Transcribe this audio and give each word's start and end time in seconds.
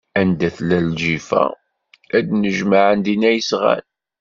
Anda 0.19 0.49
tella 0.55 0.79
lǧifa, 0.87 1.43
ad 2.17 2.23
d-nnejmaɛen 2.27 2.99
dinna 3.05 3.29
yesɣan. 3.33 3.85